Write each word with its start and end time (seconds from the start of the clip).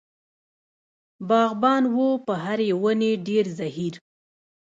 باغبان 1.27 1.83
و 1.95 1.97
په 2.25 2.33
هرې 2.43 2.69
ونې 2.81 3.11
ډېر 3.27 3.45
زهیر. 3.57 3.95